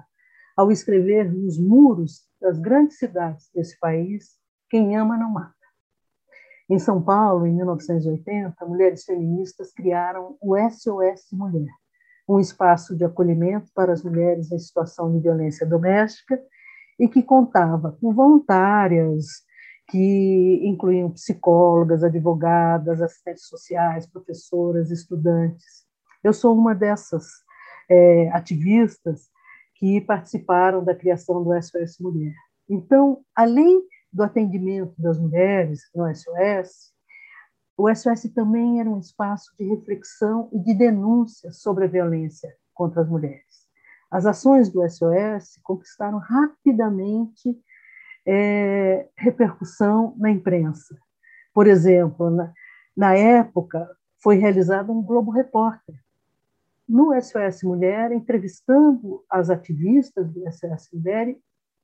[0.56, 4.38] ao escrever nos muros das grandes cidades desse país:
[4.68, 5.54] Quem ama não mata.
[6.68, 11.72] Em São Paulo, em 1980, mulheres feministas criaram o SOS Mulher,
[12.28, 16.40] um espaço de acolhimento para as mulheres em situação de violência doméstica
[16.98, 19.26] e que contava com voluntárias,
[19.88, 25.84] que incluíam psicólogas, advogadas, assistentes sociais, professoras, estudantes.
[26.22, 27.26] Eu sou uma dessas
[27.90, 29.28] é, ativistas
[29.74, 32.34] que participaram da criação do SOS Mulher.
[32.68, 36.92] Então, além do atendimento das mulheres no SOS,
[37.76, 43.02] o SOS também era um espaço de reflexão e de denúncia sobre a violência contra
[43.02, 43.62] as mulheres.
[44.10, 47.58] As ações do SOS conquistaram rapidamente
[48.26, 50.96] é, repercussão na imprensa.
[51.52, 52.52] Por exemplo, na,
[52.96, 53.88] na época,
[54.22, 55.96] foi realizado um Globo Repórter
[56.88, 61.36] no SOS Mulher, entrevistando as ativistas do SOS Mulher,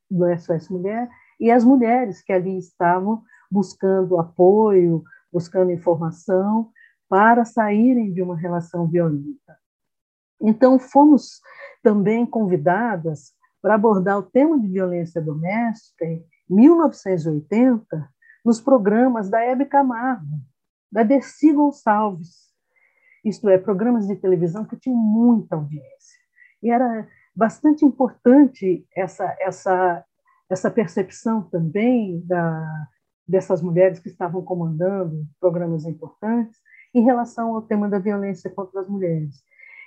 [0.09, 6.71] do SOS Mulher e as mulheres que ali estavam buscando apoio, buscando informação
[7.07, 9.57] para saírem de uma relação violenta.
[10.39, 11.41] Então, fomos
[11.81, 18.09] também convidadas para abordar o tema de violência doméstica em 1980
[18.43, 20.39] nos programas da Hebe Camargo,
[20.91, 22.49] da Dercy Gonçalves,
[23.23, 26.19] isto é, programas de televisão que tinham muita audiência.
[26.63, 30.05] E era bastante importante essa, essa,
[30.49, 32.87] essa percepção também da,
[33.27, 36.59] dessas mulheres que estavam comandando programas importantes
[36.93, 39.43] em relação ao tema da violência contra as mulheres.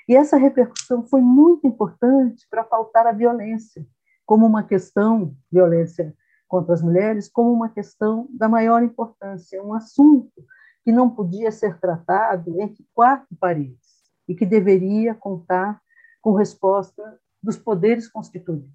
[0.09, 3.87] E essa repercussão foi muito importante para pautar a violência
[4.27, 6.15] como uma questão, violência
[6.49, 10.45] contra as mulheres, como uma questão da maior importância, um assunto
[10.85, 15.81] que não podia ser tratado entre quatro paredes e que deveria contar
[16.21, 18.71] com resposta dos poderes constituídos.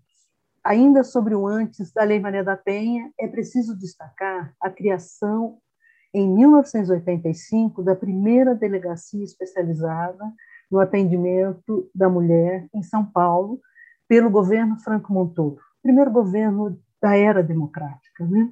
[0.63, 5.59] Ainda sobre o antes da Lei Maria da Penha, é preciso destacar a criação,
[6.13, 10.25] em 1985, da primeira delegacia especializada
[10.69, 13.60] no atendimento da mulher em São Paulo
[14.08, 18.25] pelo governo Franco Montoro, primeiro governo da era democrática.
[18.25, 18.51] Né?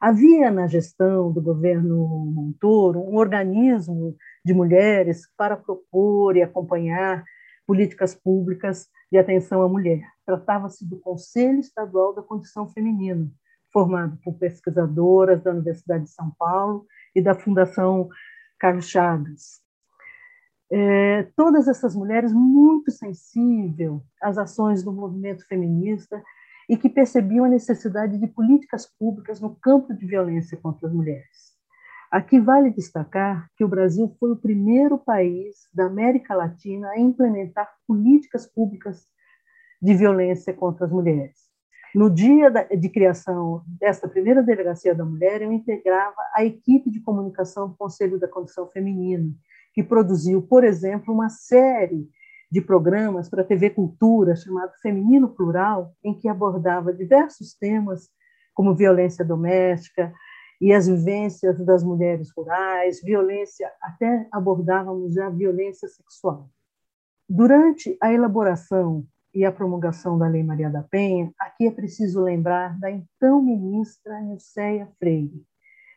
[0.00, 7.24] Havia na gestão do governo Montoro um organismo de mulheres para propor e acompanhar
[7.66, 10.02] políticas públicas de atenção à mulher.
[10.26, 13.30] Tratava-se do Conselho Estadual da Condição Feminina,
[13.72, 18.08] formado por pesquisadoras da Universidade de São Paulo e da Fundação
[18.58, 19.63] Carlos Chagas,
[20.70, 26.22] é, todas essas mulheres muito sensíveis às ações do movimento feminista
[26.68, 31.54] e que percebiam a necessidade de políticas públicas no campo de violência contra as mulheres.
[32.10, 37.68] Aqui vale destacar que o Brasil foi o primeiro país da América Latina a implementar
[37.86, 39.04] políticas públicas
[39.82, 41.36] de violência contra as mulheres.
[41.94, 47.68] No dia de criação desta primeira delegacia da mulher, eu integrava a equipe de comunicação
[47.68, 49.32] do Conselho da Condição Feminina,
[49.74, 52.08] que produziu, por exemplo, uma série
[52.50, 58.08] de programas para a TV Cultura chamado Feminino Plural, em que abordava diversos temas
[58.54, 60.14] como violência doméstica
[60.60, 66.48] e as vivências das mulheres rurais, violência, até abordávamos já violência sexual.
[67.28, 72.78] Durante a elaboração e a promulgação da Lei Maria da Penha, aqui é preciso lembrar
[72.78, 75.44] da então ministra Nilceia Freire,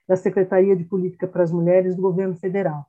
[0.07, 2.87] da Secretaria de Política para as Mulheres do Governo Federal,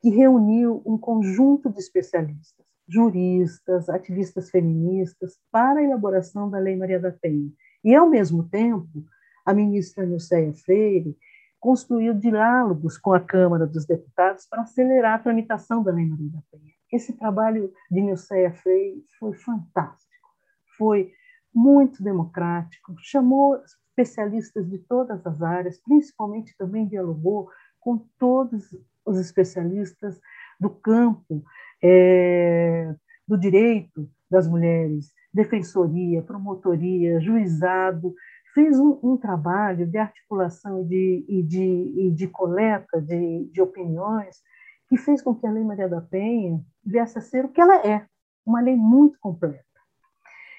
[0.00, 6.98] que reuniu um conjunto de especialistas, juristas, ativistas feministas, para a elaboração da Lei Maria
[6.98, 7.50] da Penha.
[7.84, 9.04] E, ao mesmo tempo,
[9.44, 11.16] a ministra Nilceia Freire
[11.58, 16.42] construiu diálogos com a Câmara dos Deputados para acelerar a tramitação da Lei Maria da
[16.50, 16.72] Penha.
[16.90, 20.28] Esse trabalho de Nilceia Freire foi fantástico,
[20.76, 21.12] foi
[21.54, 28.72] muito democrático, chamou especialistas de todas as áreas, principalmente também dialogou com todos
[29.04, 30.20] os especialistas
[30.58, 31.42] do campo
[31.82, 32.94] é,
[33.26, 38.14] do direito das mulheres, defensoria, promotoria, juizado,
[38.54, 43.60] fez um, um trabalho de articulação e de, e de, e de coleta de, de
[43.60, 44.42] opiniões
[44.88, 47.86] que fez com que a Lei Maria da Penha viesse a ser o que ela
[47.86, 48.06] é,
[48.44, 49.64] uma lei muito completa.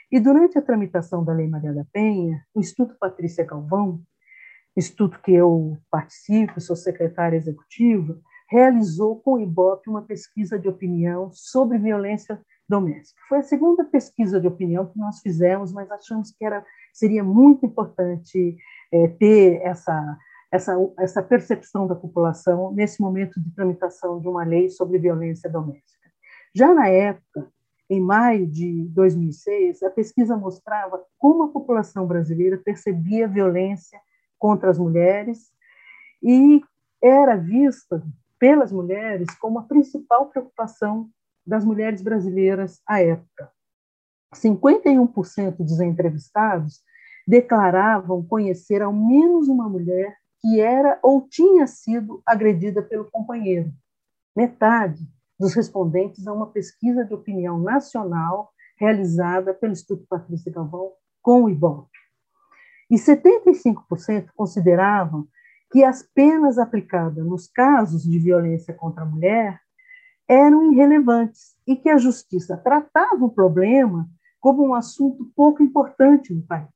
[0.09, 4.01] E durante a tramitação da Lei Maria da Penha, o Instituto Patrícia Galvão,
[4.75, 8.17] instituto que eu participo, sou secretária executiva,
[8.51, 13.21] realizou com o IBOP uma pesquisa de opinião sobre violência doméstica.
[13.29, 17.65] Foi a segunda pesquisa de opinião que nós fizemos, mas achamos que era, seria muito
[17.65, 18.57] importante
[18.91, 20.17] é, ter essa
[20.51, 26.11] essa, essa percepção da população nesse momento de tramitação de uma lei sobre violência doméstica.
[26.53, 27.49] Já na época,
[27.89, 33.97] em maio de 2006, a pesquisa mostrava como a população brasileira percebia violência
[34.37, 35.53] contra as mulheres
[36.21, 36.61] e
[37.01, 38.03] era vista
[38.41, 41.07] pelas mulheres como a principal preocupação
[41.45, 43.51] das mulheres brasileiras à época.
[44.33, 46.81] 51% dos entrevistados
[47.27, 53.71] declaravam conhecer ao menos uma mulher que era ou tinha sido agredida pelo companheiro.
[54.35, 55.07] Metade
[55.39, 61.49] dos respondentes a uma pesquisa de opinião nacional realizada pelo Instituto Patrícia Galvão com o
[61.49, 61.87] IBOP.
[62.89, 65.27] E 75% consideravam
[65.71, 69.59] que as penas aplicadas nos casos de violência contra a mulher
[70.27, 76.41] eram irrelevantes e que a justiça tratava o problema como um assunto pouco importante no
[76.41, 76.69] país.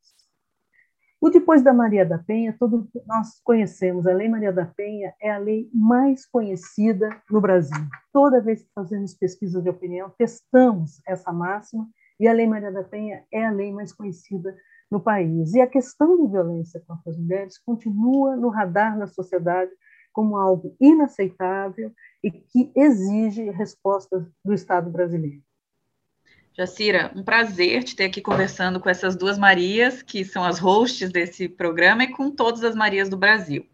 [1.20, 5.32] O depois da Maria da Penha, todos nós conhecemos, a Lei Maria da Penha é
[5.32, 7.84] a lei mais conhecida no Brasil.
[8.14, 12.84] Toda vez que fazemos pesquisa de opinião, testamos essa máxima e a Lei Maria da
[12.84, 14.56] Penha é a lei mais conhecida
[14.92, 15.54] no país.
[15.54, 19.72] E a questão de violência contra as mulheres continua no radar da sociedade
[20.14, 21.92] como algo inaceitável
[22.24, 25.44] e que exige respostas do Estado brasileiro.
[26.58, 31.12] Jacira, um prazer te ter aqui conversando com essas duas Marias, que são as hosts
[31.12, 33.68] desse programa, e com todas as Marias do Brasil.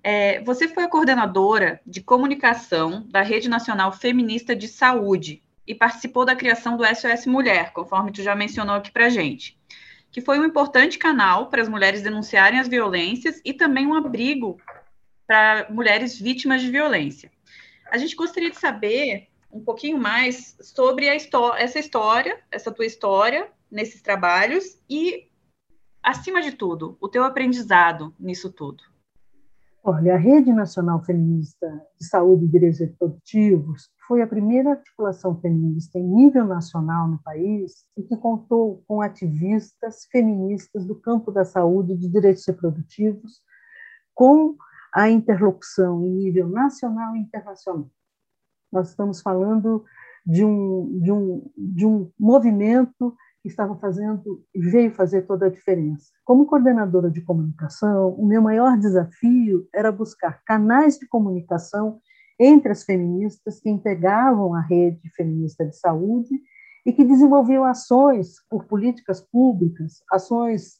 [0.00, 6.24] É, você foi a coordenadora de comunicação da Rede Nacional Feminista de Saúde e participou
[6.24, 9.58] da criação do SOS Mulher, conforme tu já mencionou aqui para gente,
[10.14, 14.56] que foi um importante canal para as mulheres denunciarem as violências e também um abrigo
[15.26, 17.32] para mulheres vítimas de violência.
[17.90, 24.00] A gente gostaria de saber um pouquinho mais sobre essa história, essa tua história nesses
[24.02, 25.28] trabalhos e,
[26.00, 28.84] acima de tudo, o teu aprendizado nisso tudo.
[29.82, 31.66] Olha, a Rede Nacional Feminista
[31.98, 37.84] de Saúde e Direitos Reprodutivos foi a primeira articulação feminista em nível nacional no país
[37.96, 43.40] e que contou com ativistas feministas do campo da saúde e de direitos reprodutivos,
[44.14, 44.56] com
[44.92, 47.90] a interlocução em nível nacional e internacional.
[48.70, 49.84] Nós estamos falando
[50.24, 55.50] de um, de um, de um movimento que estava fazendo e veio fazer toda a
[55.50, 56.06] diferença.
[56.24, 62.00] Como coordenadora de comunicação, o meu maior desafio era buscar canais de comunicação
[62.38, 66.34] entre as feministas que integravam a rede feminista de saúde
[66.84, 70.78] e que desenvolviam ações por políticas públicas, ações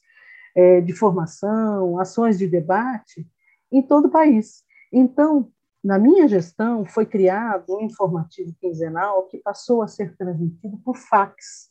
[0.55, 3.27] é, de formação, ações de debate
[3.71, 4.63] em todo o país.
[4.91, 5.51] Então,
[5.83, 11.69] na minha gestão, foi criado um informativo quinzenal que passou a ser transmitido por fax.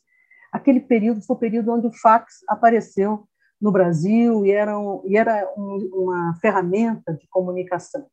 [0.51, 3.27] Aquele período foi o período onde o fax apareceu
[3.59, 8.05] no Brasil e era, um, e era um, uma ferramenta de comunicação.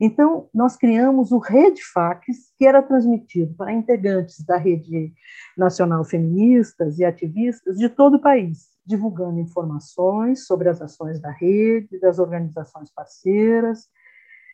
[0.00, 2.24] Então, nós criamos o Rede Fax,
[2.56, 5.12] que era transmitido para integrantes da Rede
[5.56, 11.98] Nacional Feministas e ativistas de todo o país, divulgando informações sobre as ações da rede,
[11.98, 13.88] das organizações parceiras,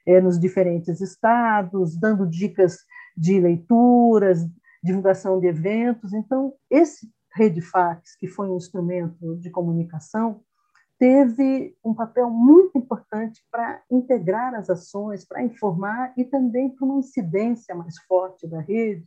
[0.07, 2.79] é, nos diferentes estados, dando dicas
[3.15, 4.47] de leituras,
[4.83, 6.15] divulgação de eventos.
[6.15, 10.41] Então, esse Rede Fax, que foi um instrumento de comunicação,
[10.99, 16.99] teve um papel muito importante para integrar as ações, para informar e também para uma
[16.99, 19.07] incidência mais forte da rede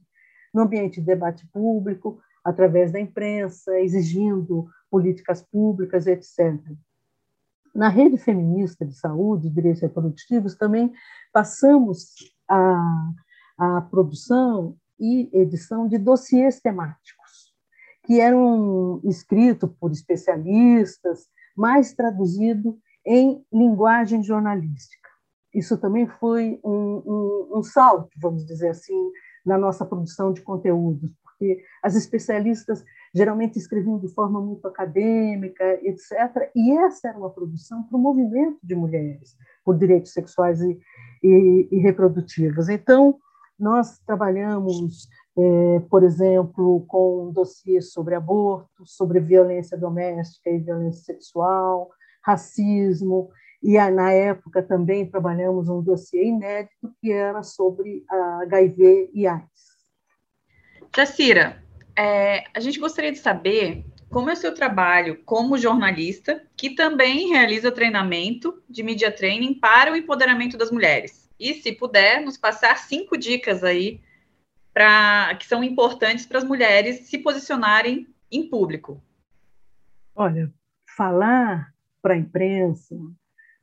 [0.53, 6.59] no ambiente de debate público, através da imprensa, exigindo políticas públicas, etc.
[7.75, 10.91] Na rede feminista de saúde e direitos reprodutivos, também
[11.31, 12.15] passamos
[12.49, 13.11] a,
[13.57, 17.53] a produção e edição de dossiês temáticos,
[18.03, 21.27] que eram escritos por especialistas,
[21.57, 25.07] mais traduzido em linguagem jornalística.
[25.53, 29.11] Isso também foi um, um, um salto, vamos dizer assim,
[29.45, 32.83] na nossa produção de conteúdos, porque as especialistas
[33.15, 36.51] geralmente escreviam de forma muito acadêmica, etc.
[36.55, 40.79] E essa era uma produção para o movimento de mulheres por direitos sexuais e,
[41.23, 42.69] e, e reprodutivos.
[42.69, 43.17] Então,
[43.57, 45.07] nós trabalhamos,
[45.38, 51.89] é, por exemplo, com dossiês sobre aborto, sobre violência doméstica e violência sexual,
[52.23, 53.29] racismo,
[53.61, 59.77] e na época também trabalhamos um dossiê inédito que era sobre HIV e AIDS.
[60.95, 61.63] Jacira,
[61.95, 67.29] é, a gente gostaria de saber como é o seu trabalho como jornalista, que também
[67.29, 71.29] realiza treinamento de media training para o empoderamento das mulheres.
[71.39, 74.01] E se puder, nos passar cinco dicas aí
[75.39, 79.01] que são importantes para as mulheres se posicionarem em público.
[80.15, 80.51] Olha,
[80.95, 82.95] falar para a imprensa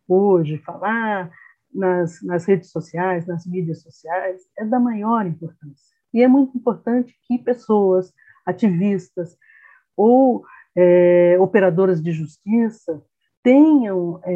[0.08, 1.30] hoje, falar
[1.72, 5.94] nas, nas redes sociais, nas mídias sociais, é da maior importância.
[6.12, 8.12] E é muito importante que pessoas,
[8.46, 9.36] ativistas
[9.96, 10.44] ou
[10.76, 13.02] é, operadoras de justiça
[13.44, 14.32] tenham é,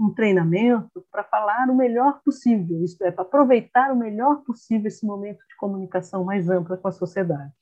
[0.00, 5.04] um treinamento para falar o melhor possível, isto é, para aproveitar o melhor possível esse
[5.04, 7.52] momento de comunicação mais ampla com a sociedade.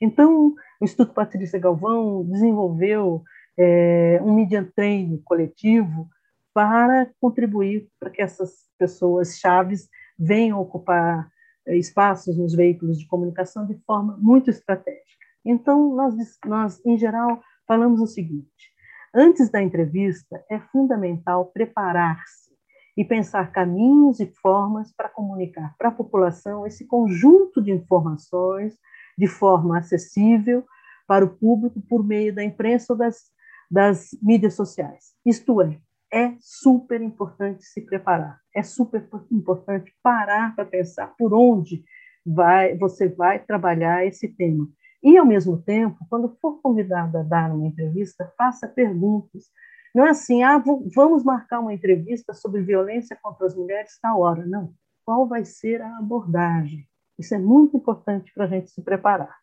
[0.00, 3.22] Então, o Instituto Patrícia Galvão desenvolveu
[3.58, 6.08] é, um media training coletivo
[6.54, 9.86] para contribuir para que essas pessoas chaves
[10.18, 11.28] venham ocupar
[11.66, 15.04] é, espaços nos veículos de comunicação de forma muito estratégica.
[15.44, 16.14] Então, nós,
[16.46, 18.73] nós em geral, falamos o seguinte:
[19.16, 22.52] Antes da entrevista, é fundamental preparar-se
[22.96, 28.76] e pensar caminhos e formas para comunicar para a população esse conjunto de informações
[29.16, 30.64] de forma acessível
[31.06, 33.30] para o público por meio da imprensa ou das,
[33.70, 35.14] das mídias sociais.
[35.24, 35.78] Isto é,
[36.12, 41.84] é super importante se preparar, é super importante parar para pensar por onde
[42.26, 44.68] vai, você vai trabalhar esse tema
[45.04, 49.50] e, ao mesmo tempo, quando for convidado a dar uma entrevista, faça perguntas.
[49.94, 50.56] Não é assim, ah,
[50.94, 54.46] vamos marcar uma entrevista sobre violência contra as mulheres tal hora.
[54.46, 54.72] Não.
[55.04, 56.88] Qual vai ser a abordagem?
[57.18, 59.36] Isso é muito importante para a gente se preparar.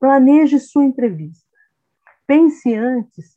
[0.00, 1.46] Planeje sua entrevista.
[2.26, 3.36] Pense antes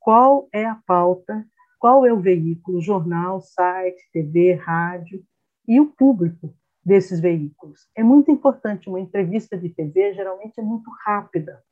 [0.00, 1.46] qual é a pauta,
[1.78, 5.22] qual é o veículo, jornal, site, TV, rádio
[5.68, 7.88] e o público desses veículos.
[7.94, 11.62] É muito importante, uma entrevista de TV geralmente é muito rápida.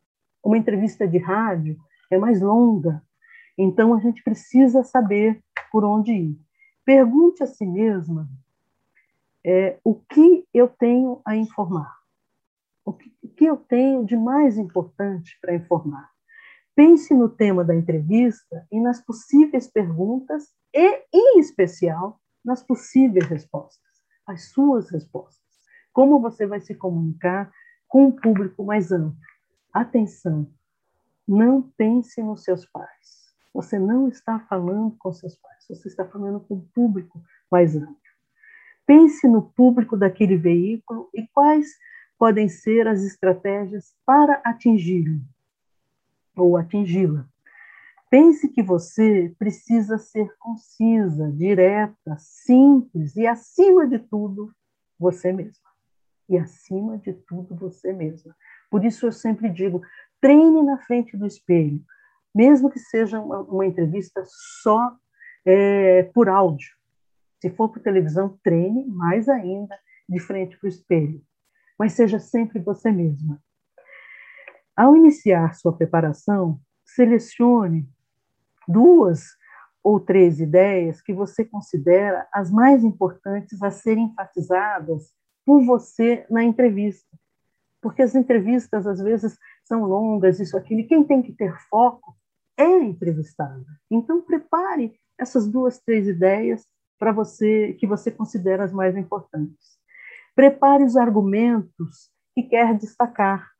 [0.43, 1.79] Uma entrevista de rádio
[2.11, 3.03] é mais longa.
[3.57, 6.41] Então a gente precisa saber por onde ir.
[6.85, 8.29] Pergunte a si mesma
[9.45, 11.95] é, o que eu tenho a informar.
[12.85, 16.11] O que, o que eu tenho de mais importante para informar.
[16.75, 23.92] Pense no tema da entrevista e nas possíveis perguntas e, em especial, nas possíveis respostas
[24.27, 25.43] as suas respostas.
[25.93, 27.53] Como você vai se comunicar
[27.89, 29.17] com um público mais amplo?
[29.73, 30.51] Atenção,
[31.27, 33.33] não pense nos seus pais.
[33.55, 37.97] Você não está falando com seus pais, você está falando com um público mais amplo.
[38.87, 41.69] Pense no público daquele veículo e quais
[42.19, 45.21] podem ser as estratégias para atingi-lo
[46.37, 47.29] ou atingi-la.
[48.13, 54.53] Pense que você precisa ser concisa, direta, simples e, acima de tudo,
[54.99, 55.71] você mesma.
[56.29, 58.37] E, acima de tudo, você mesma.
[58.71, 59.81] Por isso, eu sempre digo:
[60.21, 61.83] treine na frente do espelho,
[62.35, 64.23] mesmo que seja uma, uma entrevista
[64.63, 64.95] só
[65.47, 66.69] é, por áudio.
[67.41, 69.75] Se for por televisão, treine mais ainda
[70.07, 71.23] de frente para o espelho.
[71.79, 73.43] Mas seja sempre você mesma.
[74.77, 77.89] Ao iniciar sua preparação, selecione
[78.69, 79.25] duas
[79.83, 85.13] ou três ideias que você considera as mais importantes a serem enfatizadas
[85.45, 87.09] por você na entrevista.
[87.81, 92.17] Porque as entrevistas, às vezes, são longas, isso, aquilo, e quem tem que ter foco
[92.57, 93.65] é a entrevistada.
[93.91, 96.65] Então, prepare essas duas, três ideias
[96.99, 99.79] para você que você considera as mais importantes.
[100.35, 103.52] Prepare os argumentos que quer destacar.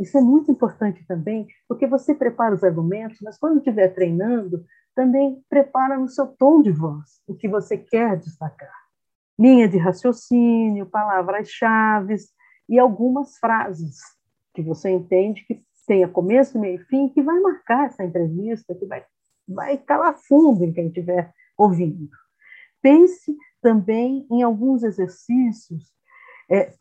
[0.00, 5.44] Isso é muito importante também, porque você prepara os argumentos, mas quando estiver treinando, também
[5.46, 8.74] prepara no seu tom de voz o que você quer destacar.
[9.38, 12.16] Linha de raciocínio, palavras-chave
[12.66, 13.98] e algumas frases
[14.54, 18.86] que você entende que tenha começo, meio e fim, que vai marcar essa entrevista, que
[18.86, 19.04] vai,
[19.46, 22.08] vai calar fundo em quem estiver ouvindo.
[22.80, 25.92] Pense também em alguns exercícios,
[26.50, 26.72] é,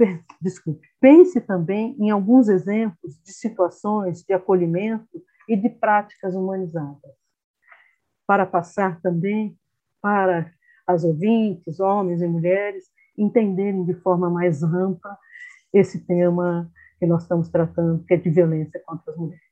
[0.41, 7.19] desculpe, pense também em alguns exemplos de situações de acolhimento e de práticas humanizadas
[8.25, 9.57] para passar também
[10.01, 10.51] para
[10.85, 12.85] as ouvintes, homens e mulheres,
[13.17, 15.17] entenderem de forma mais ampla
[15.73, 19.48] esse tema que nós estamos tratando, que é de violência contra as mulheres.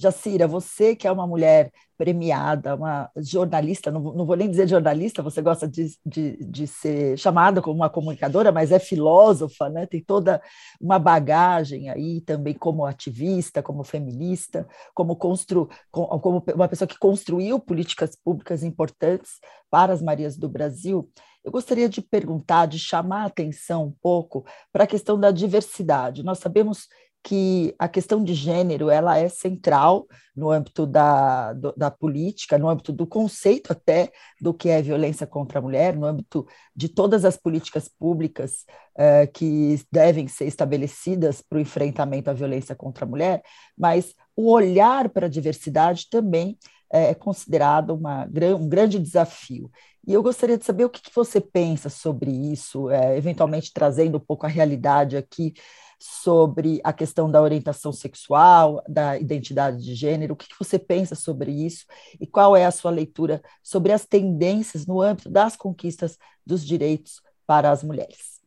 [0.00, 1.70] Jacira, você que é uma mulher
[2.00, 7.18] premiada, uma jornalista, não, não vou nem dizer jornalista, você gosta de, de, de, ser
[7.18, 9.84] chamada como uma comunicadora, mas é filósofa, né?
[9.84, 10.40] tem toda
[10.80, 17.60] uma bagagem aí também como ativista, como feminista, como, constru, como uma pessoa que construiu
[17.60, 19.32] políticas públicas importantes
[19.70, 21.06] para as Marias do Brasil.
[21.44, 26.22] Eu gostaria de perguntar, de chamar a atenção um pouco para a questão da diversidade.
[26.22, 26.88] Nós sabemos
[27.22, 32.68] que a questão de gênero ela é central no âmbito da, do, da política, no
[32.68, 34.10] âmbito do conceito até
[34.40, 38.64] do que é violência contra a mulher, no âmbito de todas as políticas públicas
[38.96, 43.42] uh, que devem ser estabelecidas para o enfrentamento à violência contra a mulher,
[43.76, 46.56] mas o olhar para a diversidade também
[46.90, 48.28] é considerado uma,
[48.58, 49.70] um grande desafio.
[50.06, 54.16] E eu gostaria de saber o que, que você pensa sobre isso, é, eventualmente trazendo
[54.16, 55.54] um pouco a realidade aqui
[55.98, 61.52] sobre a questão da orientação sexual, da identidade de gênero, o que você pensa sobre
[61.52, 61.84] isso
[62.18, 67.22] e qual é a sua leitura sobre as tendências no âmbito das conquistas dos direitos
[67.46, 68.40] para as mulheres?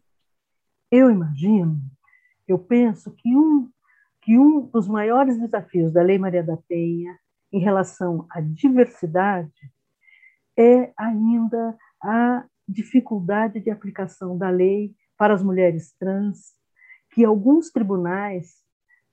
[0.92, 1.80] Eu imagino,
[2.48, 3.70] eu penso que um,
[4.22, 7.16] que um dos maiores desafios da Lei Maria da Penha
[7.54, 9.72] em relação à diversidade
[10.58, 16.54] é ainda a dificuldade de aplicação da lei para as mulheres trans
[17.12, 18.56] que alguns tribunais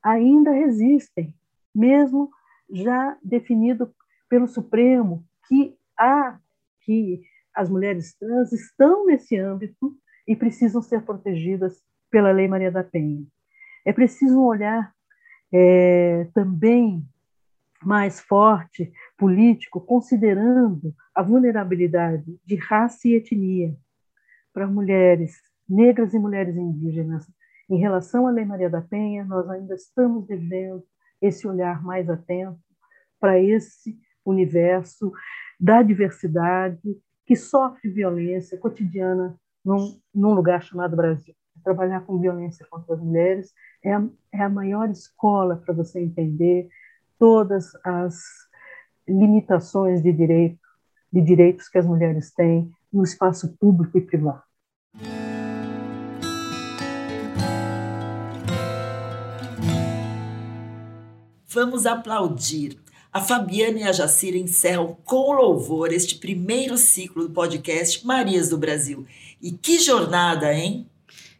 [0.02, 1.34] ainda resistem,
[1.74, 2.30] mesmo
[2.70, 3.94] já definido
[4.28, 6.38] pelo Supremo que há
[6.80, 7.22] que
[7.54, 9.94] as mulheres trans estão nesse âmbito
[10.26, 13.26] e precisam ser protegidas pela Lei Maria da Penha.
[13.84, 14.94] É preciso um olhar
[15.52, 17.04] é, também
[17.84, 23.76] mais forte, político, considerando a vulnerabilidade de raça e etnia
[24.52, 25.36] para mulheres
[25.68, 27.26] negras e mulheres indígenas
[27.70, 30.84] em relação à Lei Maria da Penha, nós ainda estamos devendo
[31.22, 32.58] esse olhar mais atento
[33.20, 35.12] para esse universo
[35.58, 36.80] da diversidade
[37.24, 41.34] que sofre violência cotidiana num, num lugar chamado Brasil.
[41.62, 43.52] Trabalhar com violência contra as mulheres
[43.84, 46.68] é a, é a maior escola para você entender
[47.20, 48.14] todas as
[49.06, 50.58] limitações de direito,
[51.12, 54.42] de direitos que as mulheres têm no espaço público e privado.
[61.46, 62.78] Vamos aplaudir.
[63.12, 68.56] A Fabiana e a Jacira encerram com louvor este primeiro ciclo do podcast Marias do
[68.56, 69.04] Brasil.
[69.42, 70.88] E que jornada, hein?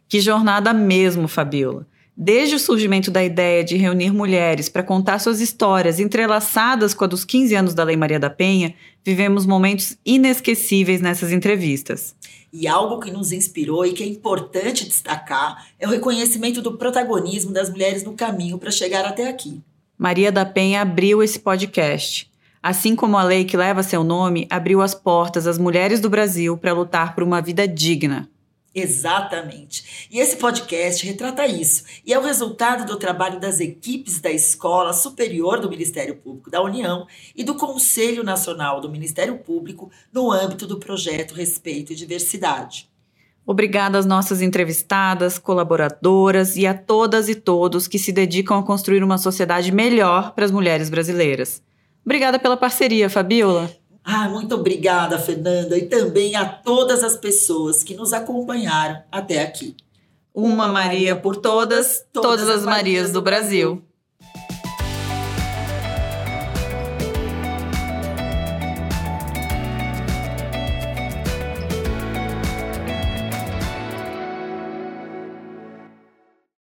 [0.08, 1.86] Que jornada mesmo, Fabiola.
[2.22, 7.06] Desde o surgimento da ideia de reunir mulheres para contar suas histórias entrelaçadas com a
[7.06, 12.14] dos 15 anos da Lei Maria da Penha, vivemos momentos inesquecíveis nessas entrevistas.
[12.52, 17.54] E algo que nos inspirou e que é importante destacar é o reconhecimento do protagonismo
[17.54, 19.62] das mulheres no caminho para chegar até aqui.
[19.96, 22.30] Maria da Penha abriu esse podcast.
[22.62, 26.58] Assim como a lei que leva seu nome abriu as portas às mulheres do Brasil
[26.58, 28.28] para lutar por uma vida digna.
[28.74, 30.08] Exatamente.
[30.10, 31.84] E esse podcast retrata isso.
[32.06, 36.62] E é o resultado do trabalho das equipes da Escola Superior do Ministério Público da
[36.62, 42.88] União e do Conselho Nacional do Ministério Público no âmbito do projeto Respeito e Diversidade.
[43.44, 49.02] Obrigada às nossas entrevistadas, colaboradoras e a todas e todos que se dedicam a construir
[49.02, 51.60] uma sociedade melhor para as mulheres brasileiras.
[52.04, 53.79] Obrigada pela parceria, Fabiola.
[54.04, 59.76] Ah, muito obrigada, Fernanda, e também a todas as pessoas que nos acompanharam até aqui.
[60.34, 63.82] Uma Maria por todas, todas as Marias do Brasil.